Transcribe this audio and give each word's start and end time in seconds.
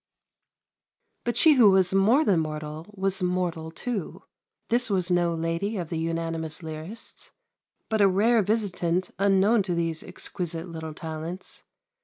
But 1.25 1.37
she 1.37 1.53
who 1.53 1.69
was 1.69 1.93
more 1.93 2.25
than 2.25 2.39
mortal 2.39 2.91
was 2.97 3.21
mortal 3.21 3.69
too. 3.69 4.23
This 4.69 4.89
was 4.89 5.11
no 5.11 5.35
lady 5.35 5.77
of 5.77 5.89
the 5.89 5.99
unanimous 5.99 6.63
lyrists, 6.63 7.29
but 7.87 8.01
a 8.01 8.07
rare 8.07 8.41
visitant 8.41 9.11
unknown 9.19 9.61
to 9.61 9.75
these 9.75 10.01
exquisite 10.01 10.67
little 10.67 10.95
talents. 10.95 11.65